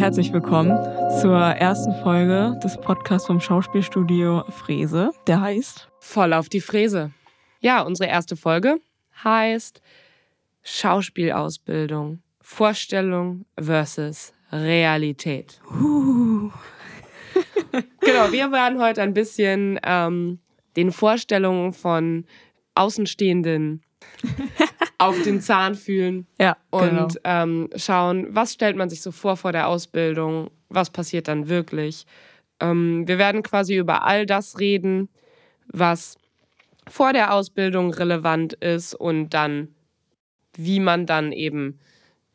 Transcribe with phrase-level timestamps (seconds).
[0.00, 0.70] herzlich willkommen
[1.20, 5.10] zur ersten Folge des Podcasts vom Schauspielstudio Fräse.
[5.26, 7.10] Der heißt Voll auf die Fräse.
[7.60, 8.80] Ja, unsere erste Folge
[9.22, 9.82] heißt
[10.62, 15.60] Schauspielausbildung, Vorstellung versus Realität.
[15.70, 16.50] uh,
[18.00, 20.38] Genau, wir werden heute ein bisschen ähm,
[20.76, 22.24] den Vorstellungen von
[22.74, 23.82] Außenstehenden
[25.00, 27.08] auf den Zahn fühlen Ja, und genau.
[27.24, 32.04] ähm, schauen, was stellt man sich so vor vor der Ausbildung, was passiert dann wirklich.
[32.60, 35.08] Ähm, wir werden quasi über all das reden,
[35.68, 36.18] was
[36.86, 39.68] vor der Ausbildung relevant ist und dann,
[40.56, 41.78] wie man dann eben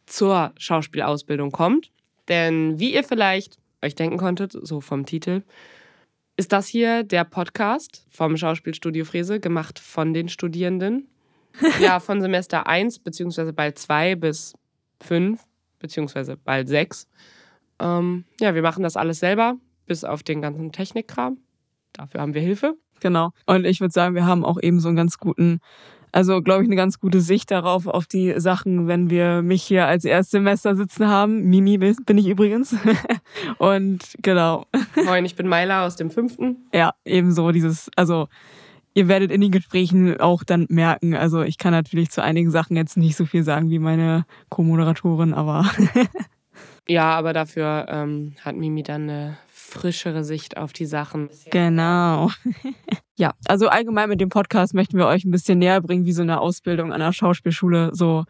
[0.07, 1.91] zur Schauspielausbildung kommt.
[2.29, 5.43] Denn wie ihr vielleicht euch denken konntet, so vom Titel,
[6.35, 11.07] ist das hier der Podcast vom Schauspielstudio Fräse, gemacht von den Studierenden.
[11.79, 14.53] Ja, von Semester 1 beziehungsweise bald 2 bis
[15.01, 15.41] 5
[15.79, 17.07] beziehungsweise bald 6.
[17.79, 21.37] Ähm, ja, wir machen das alles selber, bis auf den ganzen Technikkram.
[21.93, 22.75] Dafür haben wir Hilfe.
[23.01, 23.31] Genau.
[23.45, 25.59] Und ich würde sagen, wir haben auch eben so einen ganz guten,
[26.11, 29.85] also glaube ich, eine ganz gute Sicht darauf, auf die Sachen, wenn wir mich hier
[29.85, 31.43] als Erstsemester sitzen haben.
[31.43, 32.75] Mimi bin ich übrigens.
[33.57, 34.65] Und genau.
[35.03, 36.67] Moin, ich bin Maila aus dem fünften.
[36.73, 38.27] Ja, ebenso dieses, also
[38.95, 42.75] ihr werdet in den Gesprächen auch dann merken, also ich kann natürlich zu einigen Sachen
[42.75, 45.69] jetzt nicht so viel sagen wie meine Co-Moderatorin, aber
[46.87, 51.29] Ja, aber dafür ähm, hat Mimi dann eine frischere Sicht auf die Sachen.
[51.49, 52.29] genau.
[53.15, 56.21] ja, also allgemein mit dem Podcast möchten wir euch ein bisschen näher bringen, wie so
[56.21, 58.25] eine Ausbildung an der Schauspielschule so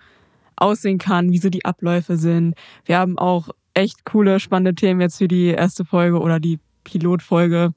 [0.55, 2.55] aussehen kann, wie so die Abläufe sind.
[2.85, 7.73] Wir haben auch echt coole, spannende Themen jetzt für die erste Folge oder die Pilotfolge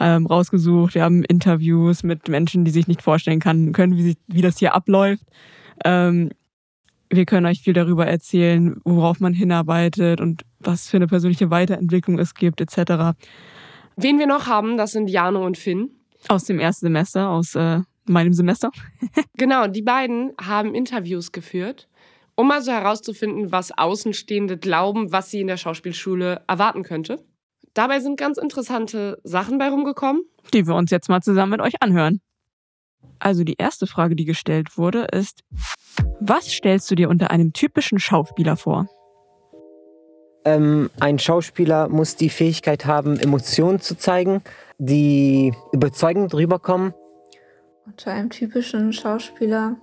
[0.00, 0.94] ähm, rausgesucht.
[0.94, 4.58] Wir haben Interviews mit Menschen, die sich nicht vorstellen kann, können, wie, sich, wie das
[4.58, 5.24] hier abläuft.
[5.84, 6.30] Ähm,
[7.10, 12.18] wir können euch viel darüber erzählen, worauf man hinarbeitet und was für eine persönliche Weiterentwicklung
[12.18, 13.16] es gibt, etc.
[13.96, 15.90] Wen wir noch haben, das sind Jano und Finn.
[16.28, 18.70] Aus dem ersten Semester, aus äh, meinem Semester.
[19.36, 21.88] Genau, die beiden haben Interviews geführt,
[22.34, 27.24] um also herauszufinden, was Außenstehende glauben, was sie in der Schauspielschule erwarten könnte.
[27.74, 30.22] Dabei sind ganz interessante Sachen bei rumgekommen.
[30.52, 32.20] die wir uns jetzt mal zusammen mit euch anhören.
[33.18, 35.42] Also die erste Frage, die gestellt wurde, ist,
[36.20, 38.88] was stellst du dir unter einem typischen Schauspieler vor?
[40.44, 44.42] Ähm, ein Schauspieler muss die Fähigkeit haben, Emotionen zu zeigen,
[44.78, 46.94] die überzeugend rüberkommen.
[47.86, 49.76] Unter einem typischen Schauspieler,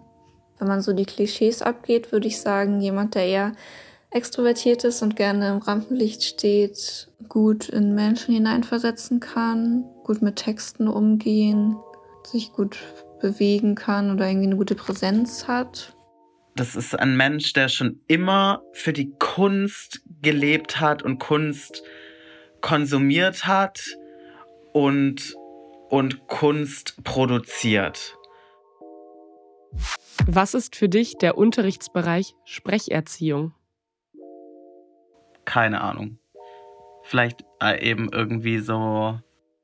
[0.57, 3.51] wenn man so die Klischees abgeht, würde ich sagen, jemand, der eher
[4.11, 10.87] extrovertiert ist und gerne im Rampenlicht steht, gut in Menschen hineinversetzen kann, gut mit Texten
[10.87, 11.75] umgehen,
[12.23, 12.77] sich gut
[13.21, 15.95] bewegen kann oder irgendwie eine gute Präsenz hat.
[16.55, 21.83] das ist ein Mensch, der schon immer für die Kunst gelebt hat und Kunst
[22.61, 23.83] konsumiert hat
[24.73, 25.35] und,
[25.89, 28.15] und Kunst produziert.
[30.27, 33.53] Was ist für dich der Unterrichtsbereich Sprecherziehung?
[35.55, 36.17] Keine Ahnung.
[37.03, 39.17] Vielleicht äh, eben irgendwie so.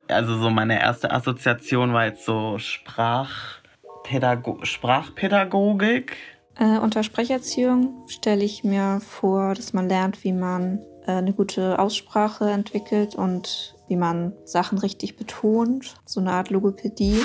[0.07, 6.15] Also, so meine erste Assoziation war jetzt so Sprachpädago Sprachpädagogik.
[6.57, 11.77] Äh, unter Sprecherziehung stelle ich mir vor, dass man lernt, wie man äh, eine gute
[11.77, 15.95] Aussprache entwickelt und wie man Sachen richtig betont.
[16.05, 17.21] So eine Art Logopädie.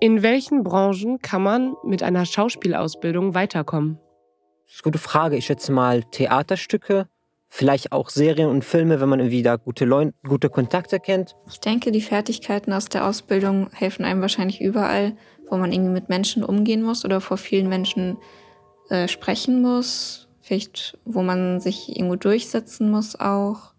[0.00, 3.98] In welchen Branchen kann man mit einer Schauspielausbildung weiterkommen?
[4.64, 5.36] Das ist eine gute Frage.
[5.36, 7.08] Ich schätze mal Theaterstücke,
[7.48, 11.34] vielleicht auch Serien und Filme, wenn man irgendwie da gute, Leu gute Kontakte kennt.
[11.50, 15.16] Ich denke, die Fertigkeiten aus der Ausbildung helfen einem wahrscheinlich überall,
[15.48, 18.18] wo man irgendwie mit Menschen umgehen muss oder vor vielen Menschen
[18.90, 20.28] äh, sprechen muss.
[20.40, 23.72] Vielleicht, wo man sich irgendwo durchsetzen muss auch.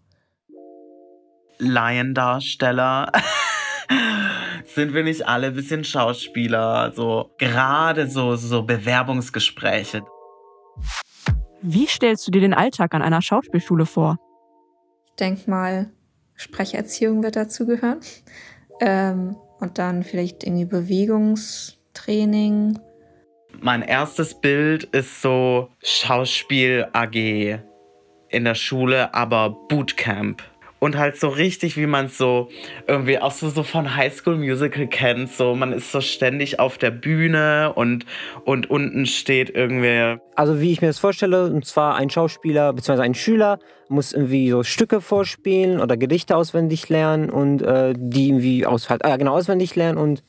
[1.58, 3.12] Laiendarsteller.
[4.64, 6.92] Sind wir nicht alle ein bisschen Schauspieler?
[6.94, 10.02] So, gerade so, so Bewerbungsgespräche.
[11.62, 14.18] Wie stellst du dir den Alltag an einer Schauspielschule vor?
[15.06, 15.90] Ich denke mal,
[16.34, 18.00] Sprecherziehung wird dazugehören.
[18.80, 22.78] Ähm, und dann vielleicht irgendwie Bewegungstraining.
[23.60, 27.58] Mein erstes Bild ist so Schauspiel AG
[28.28, 30.42] in der Schule, aber Bootcamp.
[30.80, 32.48] Und halt so richtig, wie man es so
[32.86, 35.30] irgendwie auch so, so von High School Musical kennt.
[35.30, 38.06] So, man ist so ständig auf der Bühne und,
[38.46, 40.18] und unten steht irgendwie.
[40.36, 43.02] Also wie ich mir das vorstelle, und zwar ein Schauspieler bzw.
[43.02, 43.58] ein Schüler
[43.90, 49.04] muss irgendwie so Stücke vorspielen oder Gedichte auswendig lernen und äh, die irgendwie aus, halt,
[49.04, 50.22] äh, genau auswendig lernen und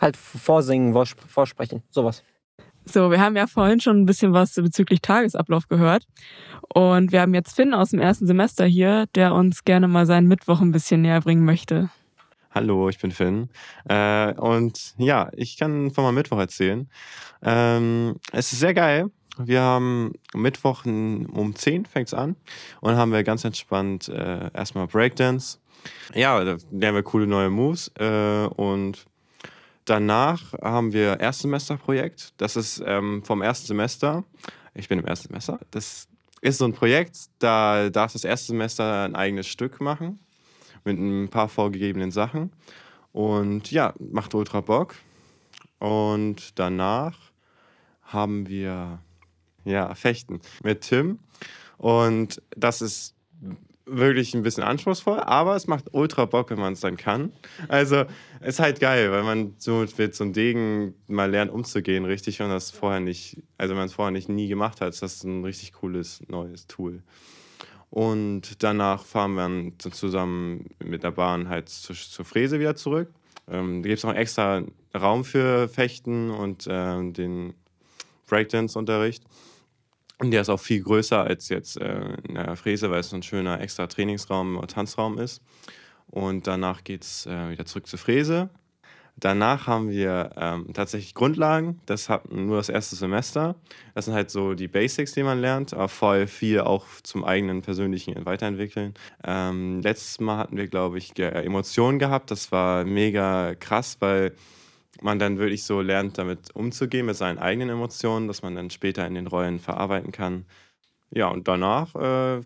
[0.00, 2.24] halt vorsingen, vors- vorsprechen, sowas.
[2.84, 6.06] So, wir haben ja vorhin schon ein bisschen was bezüglich Tagesablauf gehört.
[6.74, 10.26] Und wir haben jetzt Finn aus dem ersten Semester hier, der uns gerne mal seinen
[10.26, 11.90] Mittwoch ein bisschen näher bringen möchte.
[12.54, 13.48] Hallo, ich bin Finn.
[13.88, 16.88] Äh, und ja, ich kann von meinem Mittwoch erzählen.
[17.42, 19.10] Ähm, es ist sehr geil.
[19.38, 22.36] Wir haben Mittwoch um 10 fängt es an
[22.80, 25.58] und haben wir ganz entspannt äh, erstmal Breakdance.
[26.14, 29.06] Ja, da lernen wir coole neue Moves äh, und
[29.84, 32.34] danach haben wir Erstsemesterprojekt.
[32.36, 34.24] Das ist ähm, vom ersten Semester.
[34.74, 35.60] Ich bin im ersten Semester.
[35.70, 36.08] Das
[36.40, 40.18] ist so ein Projekt, da darf das erste Semester ein eigenes Stück machen
[40.84, 42.52] mit ein paar vorgegebenen Sachen.
[43.12, 44.96] Und ja, macht ultra Bock.
[45.78, 47.18] Und danach
[48.02, 48.98] haben wir
[49.64, 51.18] ja, Fechten mit Tim.
[51.78, 53.14] Und das ist
[53.86, 57.32] wirklich ein bisschen anspruchsvoll, aber es macht ultra Bock, wenn man es dann kann.
[57.68, 58.04] Also
[58.40, 62.48] ist halt geil, weil man so mit so einem Degen mal lernt umzugehen, richtig, und
[62.48, 65.44] das vorher nicht, also wenn man es vorher nicht nie gemacht hat, ist das ein
[65.44, 67.02] richtig cooles neues Tool.
[67.90, 73.08] Und danach fahren wir dann zusammen mit der Bahn halt zur, zur Fräse wieder zurück.
[73.50, 74.62] Ähm, da gibt es noch extra
[74.94, 77.52] Raum für Fechten und äh, den
[78.28, 79.24] Breakdance-Unterricht.
[80.30, 83.60] Der ist auch viel größer als jetzt äh, in der Fräse, weil es ein schöner
[83.60, 85.42] extra Trainingsraum oder Tanzraum ist.
[86.06, 88.50] Und danach geht es äh, wieder zurück zur Fräse.
[89.16, 91.80] Danach haben wir ähm, tatsächlich Grundlagen.
[91.86, 93.56] Das hat nur das erste Semester.
[93.94, 97.62] Das sind halt so die Basics, die man lernt, aber voll viel auch zum eigenen
[97.62, 98.94] persönlichen Weiterentwickeln.
[99.22, 102.30] Ähm, letztes Mal hatten wir, glaube ich, Emotionen gehabt.
[102.30, 104.32] Das war mega krass, weil
[105.00, 109.06] man dann wirklich so lernt, damit umzugehen, mit seinen eigenen Emotionen, dass man dann später
[109.06, 110.44] in den Rollen verarbeiten kann.
[111.10, 112.42] Ja, und danach äh,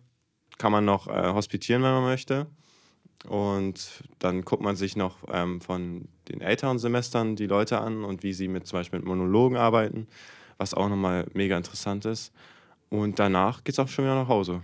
[0.58, 2.46] kann man noch äh, hospitieren, wenn man möchte.
[3.28, 8.22] Und dann guckt man sich noch ähm, von den älteren Semestern die Leute an und
[8.22, 10.06] wie sie mit zum Beispiel mit Monologen arbeiten,
[10.58, 12.32] was auch nochmal mega interessant ist.
[12.88, 14.62] Und danach geht es auch schon wieder nach Hause.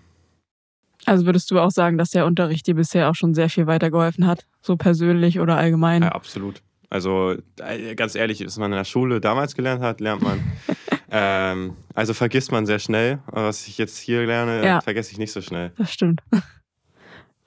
[1.06, 4.26] Also würdest du auch sagen, dass der Unterricht dir bisher auch schon sehr viel weitergeholfen
[4.26, 6.02] hat, so persönlich oder allgemein?
[6.02, 6.62] Ja, absolut.
[6.92, 10.38] Also äh, ganz ehrlich, was man in der Schule damals gelernt hat, lernt man.
[11.10, 13.20] ähm, also vergisst man sehr schnell.
[13.28, 14.82] Was ich jetzt hier lerne, ja.
[14.82, 15.72] vergesse ich nicht so schnell.
[15.78, 16.20] Das stimmt.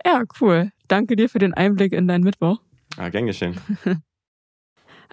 [0.07, 0.71] Ja, cool.
[0.87, 2.59] Danke dir für den Einblick in deinen Mittwoch.
[2.97, 3.57] Ja, gern geschehen.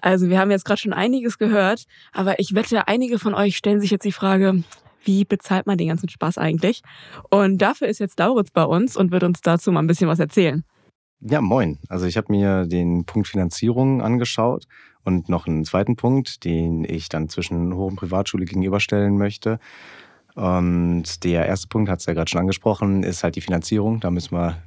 [0.01, 3.79] Also wir haben jetzt gerade schon einiges gehört, aber ich wette, einige von euch stellen
[3.79, 4.61] sich jetzt die Frage,
[5.05, 6.81] wie bezahlt man den ganzen Spaß eigentlich?
[7.29, 10.19] Und dafür ist jetzt Lauritz bei uns und wird uns dazu mal ein bisschen was
[10.19, 10.65] erzählen.
[11.25, 11.79] Ja, moin.
[11.87, 14.67] Also ich habe mir den Punkt Finanzierung angeschaut
[15.03, 19.59] und noch einen zweiten Punkt, den ich dann zwischen Hoch- und Privatschule gegenüberstellen möchte.
[20.35, 23.99] Und der erste Punkt, hat es ja gerade schon angesprochen, ist halt die Finanzierung.
[23.99, 24.57] Da müssen wir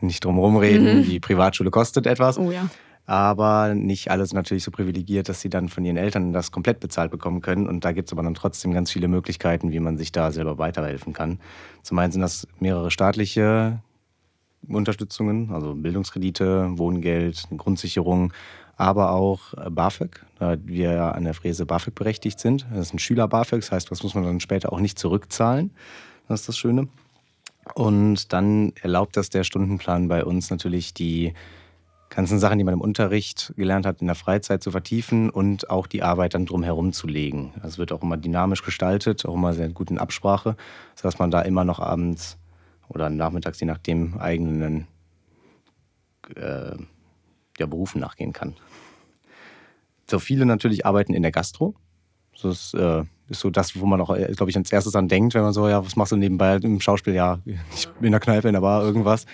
[0.00, 0.98] nicht drum herum reden.
[0.98, 1.04] Mhm.
[1.04, 2.38] Die Privatschule kostet etwas.
[2.38, 2.68] Oh ja.
[3.06, 6.80] Aber nicht alle sind natürlich so privilegiert, dass sie dann von ihren Eltern das komplett
[6.80, 7.66] bezahlt bekommen können.
[7.66, 10.58] Und da gibt es aber dann trotzdem ganz viele Möglichkeiten, wie man sich da selber
[10.58, 11.38] weiterhelfen kann.
[11.82, 13.80] Zum einen sind das mehrere staatliche
[14.68, 18.32] Unterstützungen, also Bildungskredite, Wohngeld, Grundsicherung,
[18.76, 22.66] aber auch äh, BAföG, da wir an der Fräse BAföG berechtigt sind.
[22.70, 25.72] Das ist ein Schüler-BAföG, das heißt, das muss man dann später auch nicht zurückzahlen.
[26.28, 26.88] Das ist das Schöne.
[27.74, 31.32] Und dann erlaubt das der Stundenplan bei uns natürlich die
[32.10, 35.86] ganzen Sachen, die man im Unterricht gelernt hat, in der Freizeit zu vertiefen und auch
[35.86, 37.54] die Arbeit dann drumherum zu legen.
[37.62, 40.56] Das wird auch immer dynamisch gestaltet, auch immer sehr gut in Absprache,
[40.94, 42.36] sodass man da immer noch abends
[42.94, 44.86] oder nachmittags, je nachdem, eigenen
[46.36, 46.76] äh,
[47.58, 48.54] ja, Berufen nachgehen kann.
[50.10, 51.74] So viele natürlich arbeiten in der Gastro.
[52.42, 55.34] Das äh, ist so das, wo man auch, äh, glaube ich, als erstes an denkt,
[55.34, 57.14] wenn man so, ja, was machst du nebenbei im Schauspiel?
[57.14, 57.38] Ja,
[57.74, 59.26] ich bin in der Kneipe, in der Bar, irgendwas.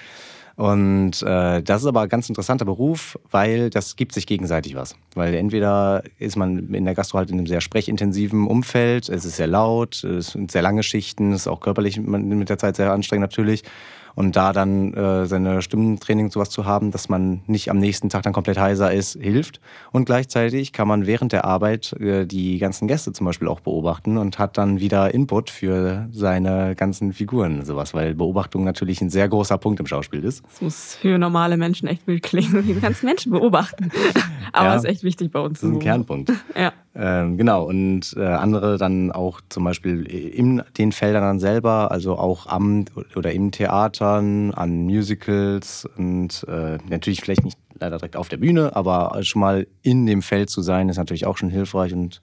[0.58, 4.96] Und äh, das ist aber ein ganz interessanter Beruf, weil das gibt sich gegenseitig was.
[5.14, 9.36] Weil entweder ist man in der Gastro halt in einem sehr sprechintensiven Umfeld, es ist
[9.36, 12.90] sehr laut, es sind sehr lange Schichten, es ist auch körperlich mit der Zeit sehr
[12.90, 13.62] anstrengend natürlich.
[14.18, 18.08] Und da dann äh, seine Stimmentraining und sowas zu haben, dass man nicht am nächsten
[18.08, 19.60] Tag dann komplett heiser ist, hilft.
[19.92, 24.18] Und gleichzeitig kann man während der Arbeit äh, die ganzen Gäste zum Beispiel auch beobachten
[24.18, 29.08] und hat dann wieder Input für seine ganzen Figuren und sowas, weil Beobachtung natürlich ein
[29.08, 30.42] sehr großer Punkt im Schauspiel ist.
[30.44, 33.92] Das muss für normale Menschen echt wild klingen, die ganzen Menschen beobachten.
[34.52, 35.60] Aber ja, ist echt wichtig bei uns.
[35.60, 36.32] Das ist ein Kernpunkt.
[36.56, 36.72] ja.
[37.00, 42.18] Ähm, genau, und äh, andere dann auch zum Beispiel in den Feldern dann selber, also
[42.18, 43.52] auch am oder im
[44.08, 49.40] Theatern, an Musicals und äh, natürlich vielleicht nicht leider direkt auf der Bühne, aber schon
[49.40, 52.20] mal in dem Feld zu sein, ist natürlich auch schon hilfreich und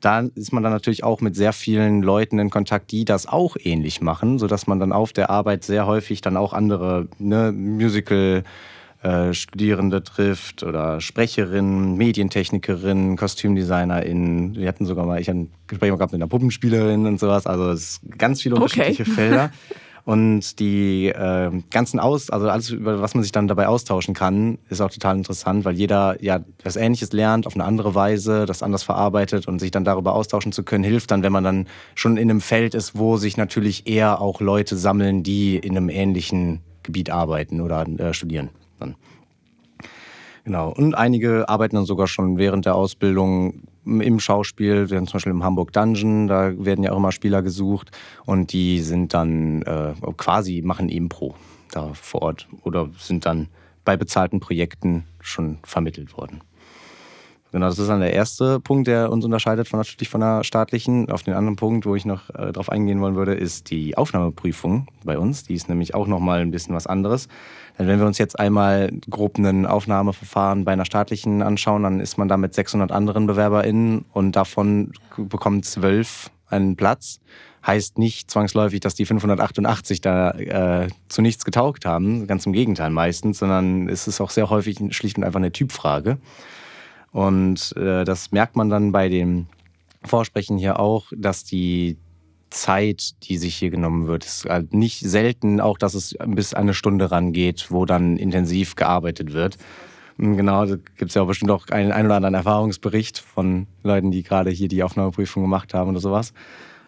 [0.00, 3.56] da ist man dann natürlich auch mit sehr vielen Leuten in Kontakt, die das auch
[3.62, 8.42] ähnlich machen, sodass man dann auf der Arbeit sehr häufig dann auch andere ne, Musical-
[9.02, 14.56] äh, Studierende trifft oder Sprecherinnen, Medientechnikerin, KostümdesignerInnen.
[14.56, 17.46] Wir hatten sogar mal, ich habe ein Gespräch gehabt mit einer Puppenspielerin und sowas.
[17.46, 19.12] Also es sind ganz viele unterschiedliche Okay.
[19.12, 19.50] Felder.
[20.06, 24.56] Und die äh, ganzen Aus, also alles, über was man sich dann dabei austauschen kann,
[24.68, 28.62] ist auch total interessant, weil jeder ja was Ähnliches lernt, auf eine andere Weise, das
[28.62, 32.18] anders verarbeitet und sich dann darüber austauschen zu können, hilft dann, wenn man dann schon
[32.18, 36.60] in einem Feld ist, wo sich natürlich eher auch Leute sammeln, die in einem ähnlichen
[36.84, 38.50] Gebiet arbeiten oder äh, studieren.
[38.78, 38.94] Dann.
[40.44, 40.70] Genau.
[40.70, 44.90] Und einige arbeiten dann sogar schon während der Ausbildung im Schauspiel.
[44.90, 47.90] Wir haben zum Beispiel im Hamburg Dungeon, da werden ja auch immer Spieler gesucht
[48.24, 51.34] und die sind dann äh, quasi machen Impro
[51.70, 53.48] da vor Ort oder sind dann
[53.84, 56.40] bei bezahlten Projekten schon vermittelt worden.
[57.56, 61.10] Genau, das ist dann der erste Punkt, der uns unterscheidet von natürlich von der staatlichen.
[61.10, 64.88] Auf den anderen Punkt, wo ich noch äh, drauf eingehen wollen würde, ist die Aufnahmeprüfung
[65.04, 65.44] bei uns.
[65.44, 67.28] Die ist nämlich auch nochmal ein bisschen was anderes.
[67.78, 72.18] Denn wenn wir uns jetzt einmal grob ein Aufnahmeverfahren bei einer staatlichen anschauen, dann ist
[72.18, 77.20] man da mit 600 anderen BewerberInnen und davon bekommen zwölf einen Platz.
[77.66, 82.26] Heißt nicht zwangsläufig, dass die 588 da äh, zu nichts getaugt haben.
[82.26, 86.18] Ganz im Gegenteil meistens, sondern es ist auch sehr häufig schlicht und einfach eine Typfrage.
[87.16, 89.46] Und äh, das merkt man dann bei dem
[90.04, 91.96] Vorsprechen hier auch, dass die
[92.50, 96.74] Zeit, die sich hier genommen wird, ist halt nicht selten auch, dass es bis eine
[96.74, 99.56] Stunde rangeht, wo dann intensiv gearbeitet wird.
[100.18, 103.66] Und Genau, da gibt es ja auch bestimmt auch einen, einen oder anderen Erfahrungsbericht von
[103.82, 106.34] Leuten, die gerade hier die Aufnahmeprüfung gemacht haben oder sowas.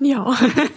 [0.01, 0.33] Ja,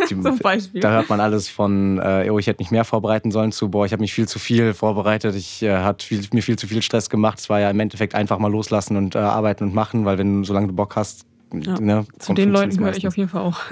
[0.09, 0.81] Die- zum Beispiel.
[0.81, 3.85] Da hört man alles von, äh, oh, ich hätte mich mehr vorbereiten sollen, zu, boah,
[3.85, 6.81] ich habe mich viel zu viel vorbereitet, ich äh, hat viel, mir viel zu viel
[6.81, 7.39] Stress gemacht.
[7.39, 10.43] Es war ja im Endeffekt einfach mal loslassen und äh, arbeiten und machen, weil wenn
[10.43, 13.59] solange du Bock hast, Ja, ne, Zu den Leuten gehöre ich auf jeden Fall auch.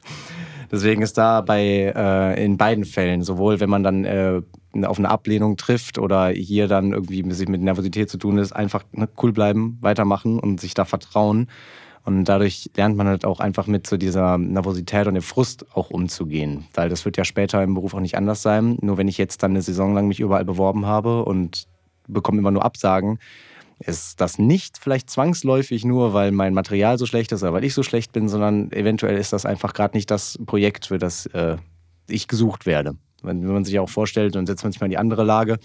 [0.72, 4.40] Deswegen ist da bei äh, in beiden Fällen, sowohl wenn man dann äh,
[4.84, 8.84] auf eine Ablehnung trifft oder hier dann irgendwie sich mit Nervosität zu tun ist, einfach
[8.92, 11.48] ne, cool bleiben, weitermachen und sich da vertrauen.
[12.04, 15.90] Und dadurch lernt man halt auch einfach mit so dieser Nervosität und dem Frust auch
[15.90, 16.66] umzugehen.
[16.74, 18.78] Weil das wird ja später im Beruf auch nicht anders sein.
[18.80, 21.66] Nur wenn ich jetzt dann eine Saison lang mich überall beworben habe und
[22.08, 23.18] bekomme immer nur Absagen,
[23.78, 27.74] ist das nicht vielleicht zwangsläufig nur, weil mein Material so schlecht ist oder weil ich
[27.74, 31.56] so schlecht bin, sondern eventuell ist das einfach gerade nicht das Projekt, für das äh,
[32.06, 32.96] ich gesucht werde.
[33.22, 35.58] Wenn, wenn man sich auch vorstellt und setzt man sich mal in die andere Lage,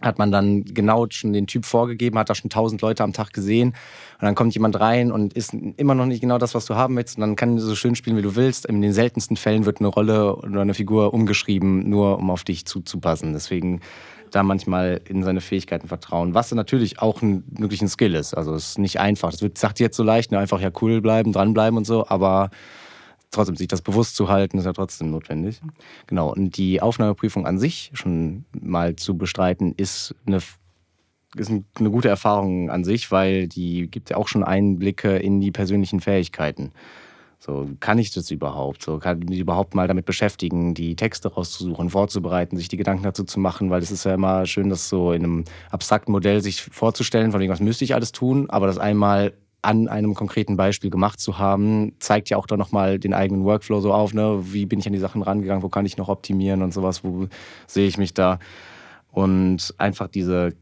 [0.00, 3.32] hat man dann genau schon den Typ vorgegeben, hat da schon tausend Leute am Tag
[3.32, 6.74] gesehen und dann kommt jemand rein und ist immer noch nicht genau das, was du
[6.74, 8.66] haben willst und dann kann du so schön spielen, wie du willst.
[8.66, 12.66] In den seltensten Fällen wird eine Rolle oder eine Figur umgeschrieben, nur um auf dich
[12.66, 13.32] zuzupassen.
[13.32, 13.80] Deswegen
[14.30, 18.34] da manchmal in seine Fähigkeiten vertrauen, was natürlich auch ein, wirklich ein Skill ist.
[18.34, 19.30] Also es ist nicht einfach.
[19.30, 20.38] Das wird, sagt jetzt so leicht, ne?
[20.38, 22.50] einfach ja cool bleiben, dranbleiben und so, aber
[23.30, 25.60] trotzdem sich das bewusst zu halten, ist ja trotzdem notwendig.
[26.06, 30.38] Genau, und die Aufnahmeprüfung an sich schon mal zu bestreiten, ist eine,
[31.36, 35.52] ist eine gute Erfahrung an sich, weil die gibt ja auch schon Einblicke in die
[35.52, 36.72] persönlichen Fähigkeiten.
[37.42, 38.82] So, kann ich das überhaupt?
[38.82, 43.02] So, kann ich mich überhaupt mal damit beschäftigen, die Texte rauszusuchen, vorzubereiten, sich die Gedanken
[43.02, 46.42] dazu zu machen, weil es ist ja immer schön, das so in einem abstrakten Modell
[46.42, 50.56] sich vorzustellen, von wegen, was müsste ich alles tun, aber das einmal an einem konkreten
[50.56, 54.40] Beispiel gemacht zu haben, zeigt ja auch dann nochmal den eigenen Workflow so auf, ne?
[54.52, 57.28] Wie bin ich an die Sachen rangegangen, wo kann ich noch optimieren und sowas, wo
[57.66, 58.38] sehe ich mich da?
[59.12, 60.54] Und einfach diese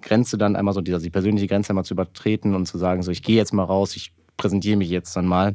[0.00, 3.22] Grenze dann einmal so, die persönliche Grenze einmal zu übertreten und zu sagen, so, ich
[3.22, 5.54] gehe jetzt mal raus, ich präsentiere mich jetzt dann mal.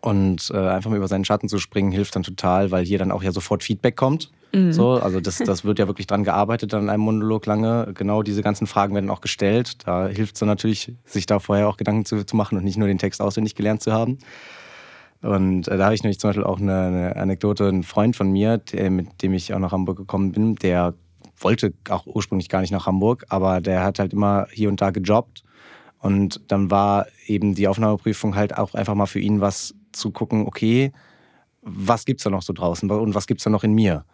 [0.00, 3.10] Und äh, einfach mal über seinen Schatten zu springen, hilft dann total, weil hier dann
[3.10, 4.30] auch ja sofort Feedback kommt.
[4.52, 4.72] Mhm.
[4.72, 7.92] So, also das, das wird ja wirklich dran gearbeitet an einem Monolog lange.
[7.94, 9.86] Genau diese ganzen Fragen werden auch gestellt.
[9.86, 12.88] Da hilft es natürlich, sich da vorher auch Gedanken zu, zu machen und nicht nur
[12.88, 14.18] den Text auswendig gelernt zu haben.
[15.22, 18.30] Und äh, da habe ich nämlich zum Beispiel auch eine, eine Anekdote, ein Freund von
[18.30, 20.94] mir, der, mit dem ich auch nach Hamburg gekommen bin, der
[21.40, 24.90] wollte auch ursprünglich gar nicht nach Hamburg, aber der hat halt immer hier und da
[24.90, 25.44] gejobbt.
[26.00, 30.46] Und dann war eben die Aufnahmeprüfung halt auch einfach mal für ihn was zu gucken,
[30.46, 30.92] okay,
[31.62, 34.04] was gibt's da noch so draußen und was gibt's da noch in mir?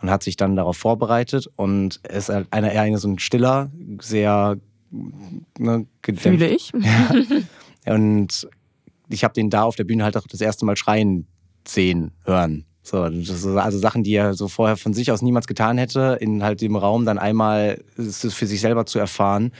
[0.00, 4.56] Und hat sich dann darauf vorbereitet und ist halt einer eher so ein stiller, sehr
[4.90, 6.72] ne, gedämpft- Fühle ich.
[7.86, 7.94] ja.
[7.94, 8.48] Und
[9.08, 11.26] ich habe den da auf der Bühne halt auch das erste Mal schreien
[11.66, 12.64] sehen, hören.
[12.82, 16.62] So, also Sachen, die er so vorher von sich aus niemals getan hätte, in halt
[16.62, 19.52] dem Raum dann einmal für sich selber zu erfahren.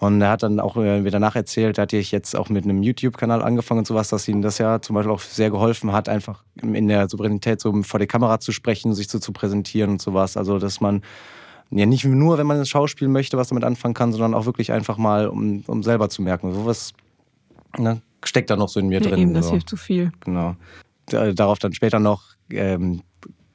[0.00, 2.64] Und er hat dann auch äh, mir danach erzählt, da hatte ich jetzt auch mit
[2.64, 6.08] einem YouTube-Kanal angefangen und sowas, dass ihm das ja zum Beispiel auch sehr geholfen hat,
[6.08, 10.00] einfach in der Souveränität so vor der Kamera zu sprechen, sich so zu präsentieren und
[10.02, 10.38] sowas.
[10.38, 11.02] Also, dass man
[11.70, 14.72] ja nicht nur, wenn man das Schauspiel möchte, was damit anfangen kann, sondern auch wirklich
[14.72, 16.94] einfach mal, um, um selber zu merken, sowas
[17.76, 19.18] ne, steckt da noch so in mir Ja, drin.
[19.20, 19.52] eben, das so.
[19.52, 20.12] hilft zu viel.
[20.24, 20.56] Genau.
[21.06, 23.02] Da- Darauf dann später noch ähm,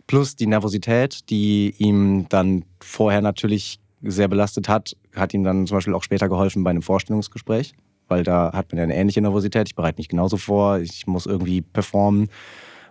[0.06, 5.78] plus die Nervosität, die ihm dann vorher natürlich sehr belastet hat, hat ihm dann zum
[5.78, 7.74] Beispiel auch später geholfen bei einem Vorstellungsgespräch,
[8.08, 9.68] weil da hat man ja eine ähnliche Nervosität.
[9.70, 12.30] Ich bereite mich genauso vor, ich muss irgendwie performen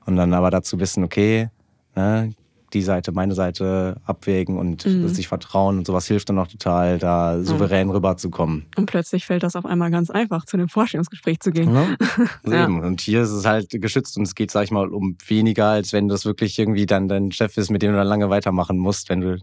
[0.06, 1.48] und dann aber dazu wissen, okay,
[1.96, 2.32] ne,
[2.72, 5.06] die Seite, meine Seite abwägen und Mhm.
[5.06, 8.66] sich vertrauen und sowas hilft dann auch total, da souverän rüberzukommen.
[8.76, 11.72] Und plötzlich fällt das auf einmal ganz einfach, zu einem Vorstellungsgespräch zu gehen.
[11.72, 11.86] Ja.
[12.50, 12.64] Ja.
[12.64, 12.80] Eben.
[12.82, 15.92] Und hier ist es halt geschützt und es geht, sag ich mal, um weniger, als
[15.92, 19.08] wenn das wirklich irgendwie dann dein Chef ist, mit dem du dann lange weitermachen musst,
[19.08, 19.38] wenn du.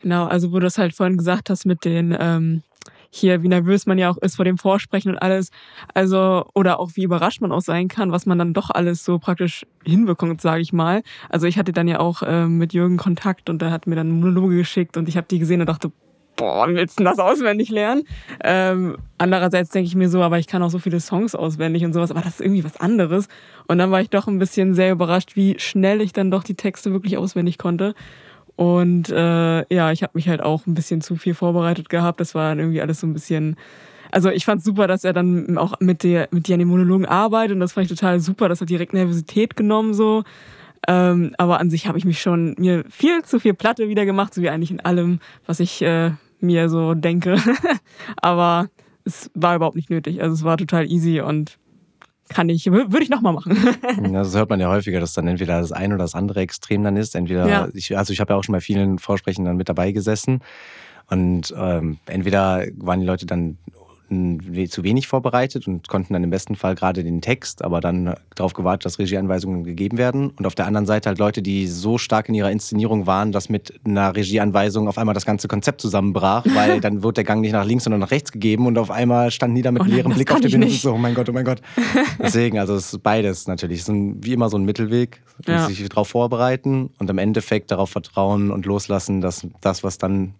[0.00, 2.62] Genau, also wo du das halt vorhin gesagt hast mit den, ähm,
[3.14, 5.50] hier, wie nervös man ja auch ist vor dem Vorsprechen und alles.
[5.92, 9.18] Also, oder auch wie überrascht man auch sein kann, was man dann doch alles so
[9.18, 11.02] praktisch hinbekommt, sage ich mal.
[11.28, 14.10] Also ich hatte dann ja auch ähm, mit Jürgen Kontakt und der hat mir dann
[14.10, 15.92] Monologe geschickt und ich habe die gesehen und dachte,
[16.36, 18.04] boah, willst du das auswendig lernen?
[18.42, 21.92] Ähm, andererseits denke ich mir so, aber ich kann auch so viele Songs auswendig und
[21.92, 23.28] sowas, aber das ist irgendwie was anderes.
[23.68, 26.54] Und dann war ich doch ein bisschen sehr überrascht, wie schnell ich dann doch die
[26.56, 27.94] Texte wirklich auswendig konnte.
[28.56, 32.20] Und äh, ja, ich habe mich halt auch ein bisschen zu viel vorbereitet gehabt.
[32.20, 33.56] Das war dann irgendwie alles so ein bisschen.
[34.10, 37.06] Also ich fand super, dass er dann auch mit der mit dir an den Monologen
[37.06, 38.48] arbeitet und das fand ich total super.
[38.48, 40.22] Das hat direkt Nervosität genommen so.
[40.86, 44.34] Ähm, aber an sich habe ich mich schon mir viel zu viel Platte wieder gemacht,
[44.34, 47.36] so wie eigentlich in allem, was ich äh, mir so denke.
[48.16, 48.68] aber
[49.04, 50.22] es war überhaupt nicht nötig.
[50.22, 51.58] Also es war total easy und
[52.32, 53.56] kann ich, wür- würde ich nochmal machen.
[54.02, 56.82] Ja, Das hört man ja häufiger, dass dann entweder das eine oder das andere Extrem
[56.82, 57.14] dann ist.
[57.14, 57.68] Entweder, Ja.
[57.74, 60.40] ich, also ich habe ja auch schon bei vielen Vorsprechen dann mit dabei gesessen.
[61.10, 63.58] Und ähm, entweder waren die Leute dann
[64.68, 68.52] zu wenig vorbereitet und konnten dann im besten Fall gerade den Text, aber dann darauf
[68.52, 70.30] gewartet, dass Regieanweisungen gegeben werden.
[70.30, 73.48] Und auf der anderen Seite halt Leute, die so stark in ihrer Inszenierung waren, dass
[73.48, 77.52] mit einer Regieanweisung auf einmal das ganze Konzept zusammenbrach, weil dann wurde der Gang nicht
[77.52, 79.94] nach links, sondern nach rechts gegeben und auf einmal standen die da mit Oh nein,
[79.94, 81.60] leerem Blick auf ich Bühne und so, oh mein Gott, oh mein Gott.
[82.18, 83.78] Deswegen, also es ist beides natürlich.
[83.80, 85.66] Es ist ein, wie immer so ein Mittelweg, Ja.
[85.66, 90.34] sich darauf vorbereiten und im Endeffekt darauf vertrauen und loslassen, dass das, was dann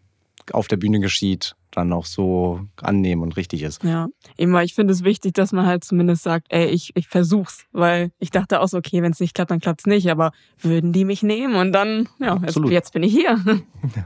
[0.52, 3.82] auf der Bühne geschieht, dann auch so annehmen und richtig ist.
[3.82, 7.08] Ja, eben weil ich finde es wichtig, dass man halt zumindest sagt, ey, ich, ich
[7.08, 7.64] versuch's.
[7.72, 10.10] Weil ich dachte auch so, okay, wenn es nicht klappt, dann klappt's nicht.
[10.10, 11.54] Aber würden die mich nehmen?
[11.54, 13.40] Und dann, ja, jetzt, jetzt bin ich hier.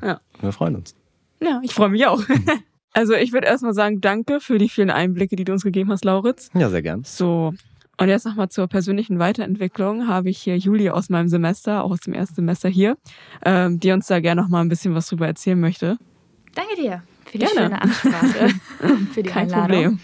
[0.41, 0.95] Wir freuen uns.
[1.41, 2.23] Ja, ich freue mich auch.
[2.93, 6.07] Also ich würde erstmal sagen, danke für die vielen Einblicke, die du uns gegeben hast,
[6.07, 6.49] Lauritz.
[6.55, 7.03] Ja, sehr gern.
[7.05, 7.53] So,
[7.99, 10.07] und jetzt nochmal zur persönlichen Weiterentwicklung.
[10.07, 12.97] Habe ich hier Julie aus meinem Semester, auch aus dem ersten Semester hier,
[13.45, 15.99] ähm, die uns da gerne nochmal ein bisschen was drüber erzählen möchte.
[16.57, 17.55] Danke dir für die Gerne.
[17.55, 18.49] schöne Ansprache
[19.13, 19.69] für die Kein Einladung.
[19.69, 20.01] Problem.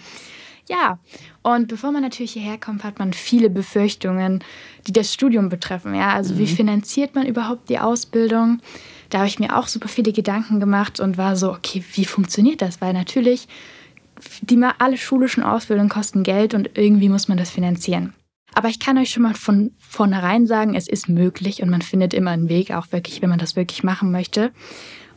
[0.68, 0.98] Ja,
[1.42, 4.44] und bevor man natürlich hierher kommt, hat man viele Befürchtungen,
[4.86, 5.94] die das Studium betreffen.
[5.94, 8.60] Ja, also wie finanziert man überhaupt die Ausbildung?
[9.10, 12.62] Da habe ich mir auch super viele Gedanken gemacht und war so, okay, wie funktioniert
[12.62, 12.80] das?
[12.80, 13.48] Weil natürlich,
[14.42, 18.14] die mal alle schulischen Ausbildungen kosten Geld und irgendwie muss man das finanzieren.
[18.54, 22.14] Aber ich kann euch schon mal von vornherein sagen, es ist möglich und man findet
[22.14, 24.52] immer einen Weg, auch wirklich, wenn man das wirklich machen möchte.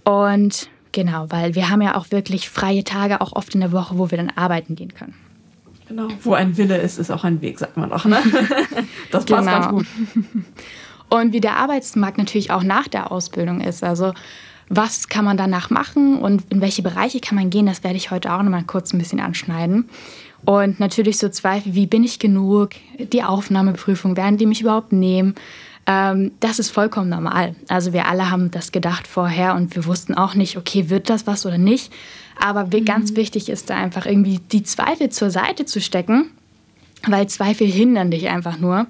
[0.05, 3.99] Und genau, weil wir haben ja auch wirklich freie Tage, auch oft in der Woche,
[3.99, 5.13] wo wir dann arbeiten gehen können.
[5.87, 6.07] Genau.
[6.23, 8.05] Wo ein Wille ist, ist auch ein Weg, sagt man doch.
[8.05, 8.17] Ne?
[9.11, 9.45] Das passt Genau.
[9.45, 9.85] ganz gut.
[11.09, 13.83] Und wie der Arbeitsmarkt natürlich auch nach der Ausbildung ist.
[13.83, 14.13] Also
[14.67, 18.09] was kann man danach machen und in welche Bereiche kann man gehen, das werde ich
[18.09, 19.87] heute auch noch mal kurz ein bisschen anschneiden.
[20.43, 25.35] Und natürlich so Zweifel, wie bin ich genug, die Aufnahmeprüfung, werden die mich überhaupt nehmen?
[25.87, 27.55] Ähm, das ist vollkommen normal.
[27.67, 31.27] Also wir alle haben das gedacht vorher und wir wussten auch nicht, okay, wird das
[31.27, 31.93] was oder nicht.
[32.39, 36.31] Aber wir, ganz wichtig ist da einfach irgendwie die Zweifel zur Seite zu stecken
[37.07, 38.87] weil Zweifel hindern dich einfach nur.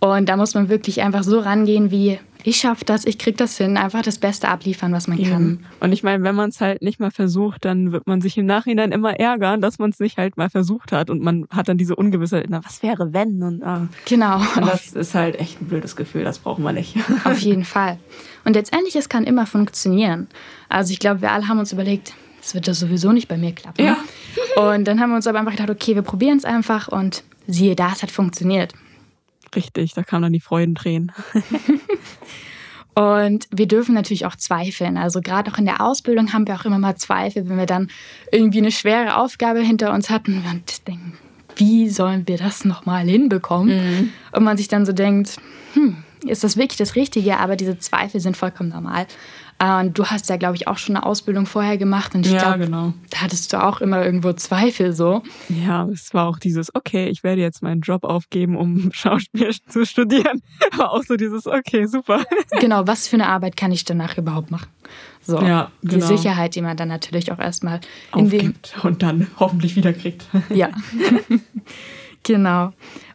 [0.00, 3.56] Und da muss man wirklich einfach so rangehen wie, ich schaffe das, ich krieg das
[3.56, 5.26] hin, einfach das Beste abliefern, was man kann.
[5.26, 5.66] Eben.
[5.80, 8.44] Und ich meine, wenn man es halt nicht mal versucht, dann wird man sich im
[8.44, 11.08] Nachhinein immer ärgern, dass man es nicht halt mal versucht hat.
[11.08, 13.42] Und man hat dann diese Ungewissheit, na, was wäre wenn?
[13.42, 13.88] Und, ah.
[14.04, 16.96] Genau, und das ist halt echt ein blödes Gefühl, das brauchen wir nicht.
[17.24, 17.98] auf jeden Fall.
[18.44, 20.28] Und letztendlich, es kann immer funktionieren.
[20.68, 23.52] Also ich glaube, wir alle haben uns überlegt, es wird das sowieso nicht bei mir
[23.52, 23.82] klappen.
[23.82, 23.96] Ja.
[24.56, 27.74] Und dann haben wir uns aber einfach gedacht, okay, wir probieren es einfach und siehe
[27.74, 28.74] da, es hat funktioniert.
[29.56, 31.12] Richtig, da kamen dann die Freudentränen.
[32.94, 34.96] Und wir dürfen natürlich auch zweifeln.
[34.96, 37.90] Also gerade auch in der Ausbildung haben wir auch immer mal Zweifel, wenn wir dann
[38.30, 41.18] irgendwie eine schwere Aufgabe hinter uns hatten und denken,
[41.56, 44.12] wie sollen wir das nochmal hinbekommen?
[44.32, 45.38] Und man sich dann so denkt,
[45.74, 47.38] hm, ist das wirklich das Richtige?
[47.38, 49.06] Aber diese Zweifel sind vollkommen normal.
[49.64, 52.14] Und du hast ja, glaube ich, auch schon eine Ausbildung vorher gemacht.
[52.14, 52.92] Und ich Ja, glaube, genau.
[53.10, 55.22] da hattest du auch immer irgendwo Zweifel so.
[55.48, 59.86] Ja, es war auch dieses, okay, ich werde jetzt meinen Job aufgeben, um Schauspiel zu
[59.86, 60.42] studieren.
[60.72, 62.24] Aber auch so dieses, okay, super.
[62.60, 64.68] genau, was für eine Arbeit kann ich danach überhaupt machen?
[65.22, 66.06] So, Ja, die genau.
[66.06, 67.80] Sicherheit, die man dann natürlich auch erstmal
[68.12, 70.26] Aufgibt und dann hoffentlich wiederkriegt.
[70.50, 70.68] Ja,
[72.22, 72.72] genau.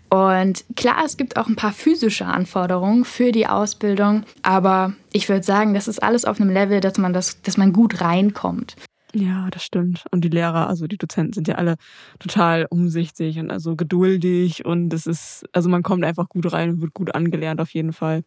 [0.10, 5.44] Und klar, es gibt auch ein paar physische Anforderungen für die Ausbildung, aber ich würde
[5.44, 8.76] sagen, das ist alles auf einem Level, dass man, das, dass man gut reinkommt.
[9.14, 10.06] Ja, das stimmt.
[10.12, 11.76] Und die Lehrer, also die Dozenten sind ja alle
[12.20, 16.82] total umsichtig und also geduldig und es ist, also man kommt einfach gut rein und
[16.82, 18.24] wird gut angelernt auf jeden Fall.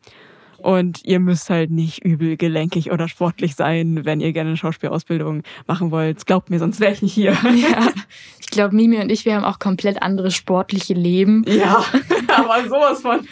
[0.59, 5.42] Und ihr müsst halt nicht übel gelenkig oder sportlich sein, wenn ihr gerne eine Schauspielausbildung
[5.66, 6.25] machen wollt.
[6.25, 7.33] Glaubt mir, sonst wäre ich nicht hier.
[7.33, 7.88] Ja.
[8.52, 11.42] Ich glaube, Mimi und ich, wir haben auch komplett andere sportliche Leben.
[11.48, 11.82] Ja,
[12.28, 13.26] aber sowas von.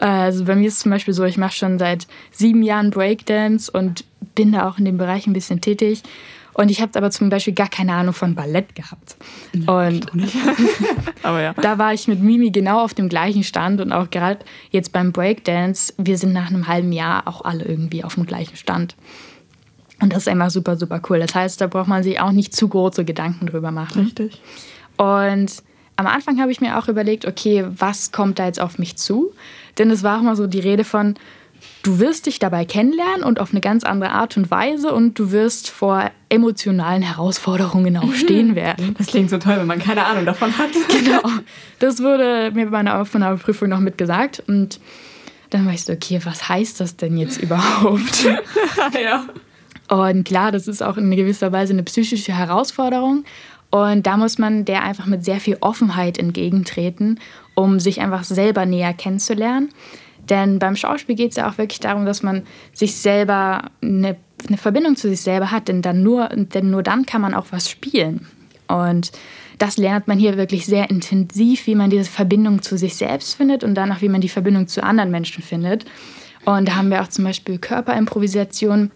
[0.00, 3.70] Also bei mir ist es zum Beispiel so, ich mache schon seit sieben Jahren Breakdance
[3.70, 6.02] und bin da auch in dem Bereich ein bisschen tätig.
[6.54, 9.16] Und ich habe aber zum Beispiel gar keine Ahnung von Ballett gehabt.
[9.52, 10.06] Und
[11.22, 11.52] aber ja.
[11.52, 14.38] da war ich mit Mimi genau auf dem gleichen Stand und auch gerade
[14.70, 18.56] jetzt beim Breakdance, wir sind nach einem halben Jahr auch alle irgendwie auf dem gleichen
[18.56, 18.96] Stand.
[20.02, 21.20] Und das ist einfach super, super cool.
[21.20, 24.02] Das heißt, da braucht man sich auch nicht zu große Gedanken drüber machen.
[24.02, 24.40] Richtig.
[24.96, 25.62] Und
[25.96, 29.32] am Anfang habe ich mir auch überlegt, okay, was kommt da jetzt auf mich zu?
[29.78, 31.14] Denn es war auch mal so die Rede von,
[31.82, 35.30] du wirst dich dabei kennenlernen und auf eine ganz andere Art und Weise und du
[35.30, 38.94] wirst vor emotionalen Herausforderungen auch stehen werden.
[38.98, 40.70] Das klingt so toll, wenn man keine Ahnung davon hat.
[40.88, 41.22] Genau.
[41.78, 44.78] Das wurde mir bei meiner Aufnahmeprüfung noch mitgesagt und
[45.50, 48.24] dann war ich so, okay, was heißt das denn jetzt überhaupt?
[48.24, 49.26] ja.
[49.92, 53.24] Und klar, das ist auch in gewisser Weise eine psychische Herausforderung.
[53.68, 57.20] Und da muss man der einfach mit sehr viel Offenheit entgegentreten,
[57.54, 59.68] um sich einfach selber näher kennenzulernen.
[60.30, 64.16] Denn beim Schauspiel geht es ja auch wirklich darum, dass man sich selber eine,
[64.48, 67.48] eine Verbindung zu sich selber hat, denn, dann nur, denn nur dann kann man auch
[67.50, 68.26] was spielen.
[68.68, 69.12] Und
[69.58, 73.62] das lernt man hier wirklich sehr intensiv, wie man diese Verbindung zu sich selbst findet
[73.62, 75.84] und dann auch, wie man die Verbindung zu anderen Menschen findet.
[76.46, 78.90] Und da haben wir auch zum Beispiel Körperimprovisation,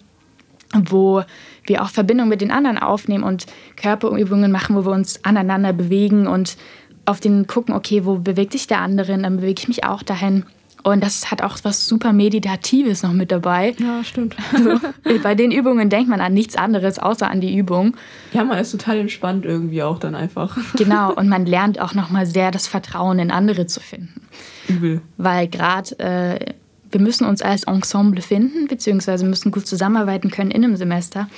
[0.86, 1.22] wo
[1.64, 6.26] wir auch Verbindung mit den anderen aufnehmen und Körperübungen machen, wo wir uns aneinander bewegen
[6.26, 6.56] und
[7.04, 10.44] auf den gucken, okay, wo bewegt sich der andere, dann bewege ich mich auch dahin.
[10.82, 13.74] Und das hat auch was super Meditatives noch mit dabei.
[13.78, 14.36] Ja, stimmt.
[14.52, 14.78] Also,
[15.22, 17.96] bei den Übungen denkt man an nichts anderes außer an die Übung.
[18.32, 20.56] Ja, man ist total entspannt irgendwie auch dann einfach.
[20.76, 24.20] Genau, und man lernt auch nochmal sehr das Vertrauen in andere zu finden.
[24.68, 25.00] Übel.
[25.16, 26.54] Weil gerade äh,
[26.96, 31.28] wir müssen uns als Ensemble finden, beziehungsweise müssen gut zusammenarbeiten können in einem Semester.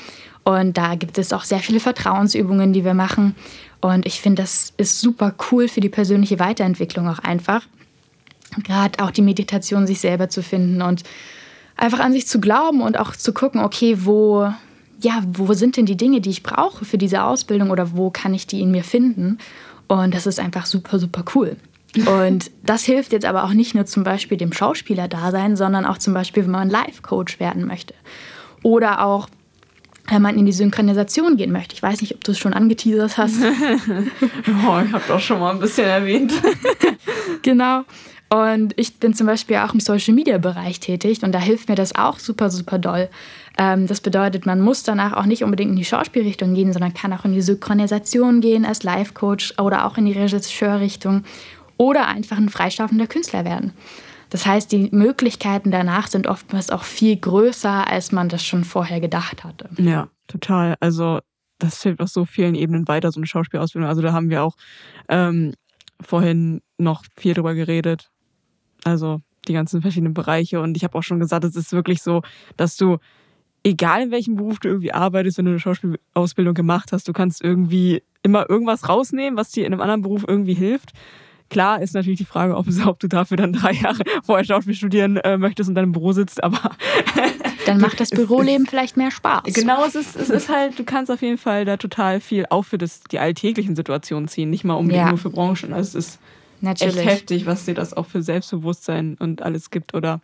[0.44, 3.35] Und da gibt es auch sehr viele Vertrauensübungen, die wir machen.
[3.81, 7.62] Und ich finde, das ist super cool für die persönliche Weiterentwicklung auch einfach
[8.62, 11.03] gerade auch die Meditation, sich selber zu finden und
[11.77, 14.53] einfach an sich zu glauben und auch zu gucken, okay, wo,
[15.01, 18.33] ja, wo sind denn die Dinge, die ich brauche für diese Ausbildung oder wo kann
[18.33, 19.38] ich die in mir finden?
[19.87, 21.57] Und das ist einfach super, super cool.
[21.96, 26.14] Und das hilft jetzt aber auch nicht nur zum Beispiel dem Schauspieler-Dasein, sondern auch zum
[26.14, 27.94] Beispiel, wenn man Live-Coach werden möchte.
[28.62, 29.29] Oder auch,
[30.09, 31.74] wenn man in die Synchronisation gehen möchte.
[31.74, 33.37] Ich weiß nicht, ob du es schon angeteasert hast.
[33.42, 36.33] oh, ich habe doch schon mal ein bisschen erwähnt.
[37.42, 37.85] genau.
[38.31, 41.77] Und ich bin zum Beispiel auch im Social Media Bereich tätig und da hilft mir
[41.77, 43.09] das auch super, super doll.
[43.57, 47.14] Ähm, das bedeutet, man muss danach auch nicht unbedingt in die Schauspielrichtung gehen, sondern kann
[47.14, 51.24] auch in die Synchronisation gehen als Live-Coach oder auch in die Regisseurrichtung
[51.79, 53.73] oder einfach ein freischaffender Künstler werden.
[54.31, 59.01] Das heißt, die Möglichkeiten danach sind oftmals auch viel größer, als man das schon vorher
[59.01, 59.71] gedacht hatte.
[59.79, 60.77] Ja, total.
[60.81, 61.21] Also
[61.59, 63.88] das hilft auf so vielen Ebenen weiter, so eine Schauspielausbildung.
[63.88, 64.57] Also da haben wir auch
[65.09, 65.55] ähm,
[66.01, 68.11] vorhin noch viel drüber geredet,
[68.85, 70.61] also die ganzen verschiedenen Bereiche.
[70.61, 72.23] Und ich habe auch schon gesagt, es ist wirklich so,
[72.57, 72.99] dass du,
[73.64, 77.43] egal in welchem Beruf du irgendwie arbeitest, wenn du eine Schauspielausbildung gemacht hast, du kannst
[77.43, 80.93] irgendwie immer irgendwas rausnehmen, was dir in einem anderen Beruf irgendwie hilft.
[81.51, 85.17] Klar ist natürlich die Frage, ob, ob du dafür dann drei Jahre vorher Schauspiel studieren
[85.19, 86.73] äh, möchtest und dann im Büro sitzt, aber.
[87.67, 89.45] dann macht das Büroleben vielleicht mehr Spaß.
[89.55, 92.65] Genau, es ist, es ist halt, du kannst auf jeden Fall da total viel auch
[92.65, 95.09] für das, die alltäglichen Situationen ziehen, nicht mal unbedingt ja.
[95.09, 95.73] nur für Branchen.
[95.73, 96.21] Also es ist
[96.61, 96.97] Natürlich.
[96.97, 100.21] echt heftig, was dir das auch für Selbstbewusstsein und alles gibt oder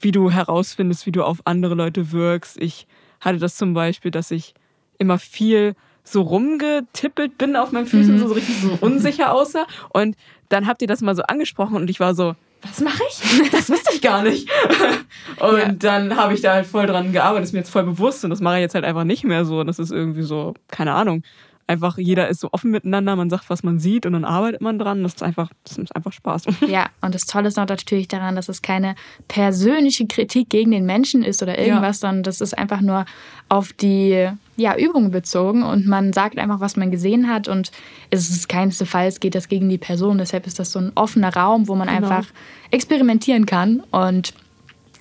[0.00, 2.60] wie du herausfindest, wie du auf andere Leute wirkst.
[2.60, 2.86] Ich
[3.20, 4.54] hatte das zum Beispiel, dass ich
[4.98, 8.18] immer viel so rumgetippelt bin auf meinen Füßen, mhm.
[8.18, 9.66] so, so richtig so unsicher aussah.
[9.92, 10.16] Und
[10.48, 13.50] dann habt ihr das mal so angesprochen und ich war so, was mache ich?
[13.50, 14.48] Das wusste ich gar nicht.
[15.40, 15.72] und ja.
[15.72, 18.40] dann habe ich da halt voll dran gearbeitet, ist mir jetzt voll bewusst und das
[18.40, 19.62] mache ich jetzt halt einfach nicht mehr so.
[19.62, 21.22] Das ist irgendwie so, keine Ahnung
[21.66, 24.78] einfach jeder ist so offen miteinander, man sagt, was man sieht und dann arbeitet man
[24.78, 25.02] dran.
[25.02, 26.44] Das ist einfach, das ist einfach Spaß.
[26.68, 28.94] Ja, und das Tolle ist noch natürlich daran, dass es keine
[29.28, 32.08] persönliche Kritik gegen den Menschen ist oder irgendwas, ja.
[32.08, 33.04] sondern das ist einfach nur
[33.48, 37.70] auf die ja, Übung bezogen und man sagt einfach, was man gesehen hat und
[38.10, 40.18] es ist keinesfalls geht das gegen die Person.
[40.18, 42.08] Deshalb ist das so ein offener Raum, wo man genau.
[42.08, 42.26] einfach
[42.70, 44.34] experimentieren kann und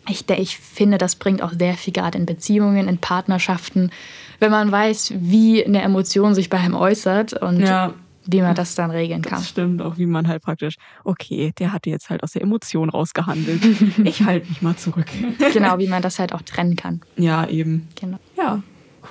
[0.07, 3.91] ich, ich finde, das bringt auch sehr viel gerade in Beziehungen, in Partnerschaften,
[4.39, 7.33] wenn man weiß, wie eine Emotion sich bei einem äußert.
[7.41, 7.93] Und ja.
[8.25, 9.39] wie man das dann regeln kann.
[9.39, 12.89] Das stimmt, auch wie man halt praktisch, okay, der hatte jetzt halt aus der Emotion
[12.89, 13.61] rausgehandelt.
[14.03, 15.07] ich halte mich mal zurück.
[15.53, 17.01] genau, wie man das halt auch trennen kann.
[17.17, 17.87] Ja, eben.
[17.99, 18.17] Genau.
[18.35, 18.61] Ja,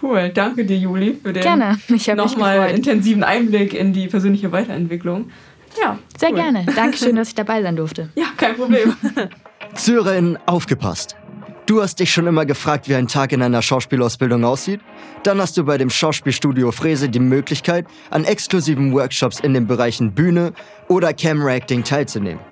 [0.02, 0.30] cool.
[0.34, 1.78] Danke dir, Juli, für den Gerne.
[1.88, 5.30] Ich habe mich nochmal intensiven Einblick in die persönliche Weiterentwicklung.
[5.80, 6.36] Ja, Sehr cool.
[6.36, 6.66] gerne.
[6.74, 8.10] Dankeschön, dass ich dabei sein durfte.
[8.14, 8.94] Ja, kein Problem.
[9.74, 11.16] Sören, aufgepasst!
[11.66, 14.82] Du hast dich schon immer gefragt, wie ein Tag in einer Schauspielausbildung aussieht?
[15.22, 20.12] Dann hast du bei dem Schauspielstudio Frese die Möglichkeit, an exklusiven Workshops in den Bereichen
[20.12, 20.52] Bühne
[20.88, 22.44] oder Camera Acting teilzunehmen.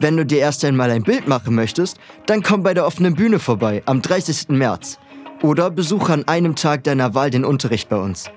[0.00, 3.38] Wenn du dir erst einmal ein Bild machen möchtest, dann komm bei der offenen Bühne
[3.38, 4.50] vorbei am 30.
[4.50, 4.98] März.
[5.40, 8.30] Oder besuche an einem Tag deiner Wahl den Unterricht bei uns.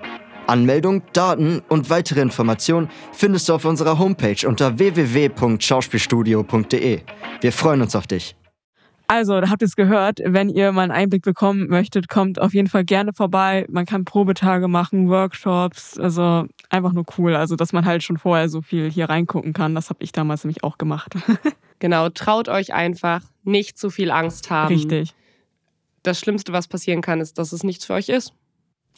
[0.47, 7.01] Anmeldung, Daten und weitere Informationen findest du auf unserer Homepage unter www.schauspielstudio.de.
[7.41, 8.37] Wir freuen uns auf dich.
[9.11, 10.21] Also, da habt ihr es gehört.
[10.23, 13.65] Wenn ihr mal einen Einblick bekommen möchtet, kommt auf jeden Fall gerne vorbei.
[13.69, 15.99] Man kann Probetage machen, Workshops.
[15.99, 17.35] Also einfach nur cool.
[17.35, 19.75] Also, dass man halt schon vorher so viel hier reingucken kann.
[19.75, 21.15] Das habe ich damals nämlich auch gemacht.
[21.79, 24.71] Genau, traut euch einfach, nicht zu viel Angst haben.
[24.71, 25.15] Richtig.
[26.03, 28.33] Das Schlimmste, was passieren kann, ist, dass es nichts für euch ist.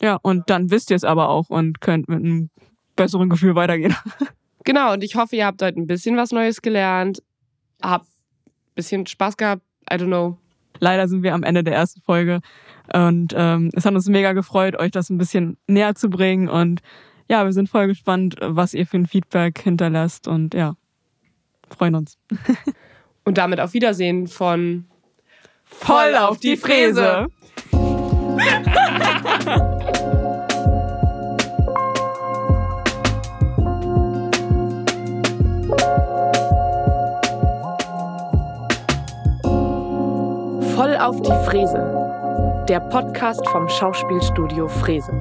[0.02, 2.50] Ja, und dann wisst ihr es aber auch und könnt mit einem
[2.98, 3.96] besseren Gefühl weitergehen.
[4.66, 7.22] Genau, und ich hoffe, ihr habt heute ein bisschen was Neues gelernt,
[7.82, 10.38] habt ein bisschen Spaß gehabt, I don't know.
[10.80, 12.42] Leider sind wir am Ende der ersten Folge
[12.94, 16.82] und ähm, es hat uns mega gefreut, euch das ein bisschen näher zu bringen und
[17.30, 20.76] ja, wir sind voll gespannt, was ihr für ein Feedback hinterlasst und ja,
[21.70, 22.18] freuen uns.
[23.26, 24.84] Und damit auf Wiedersehen von
[25.64, 27.28] Voll auf die Fräse!
[40.84, 42.66] Voll auf die Fräse.
[42.68, 45.14] Der Podcast vom Schauspielstudio Fräse.